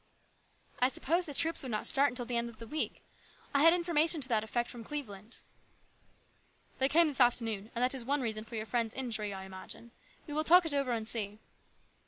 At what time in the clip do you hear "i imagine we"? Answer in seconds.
9.31-10.33